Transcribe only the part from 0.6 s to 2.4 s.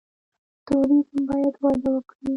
توریزم باید وده وکړي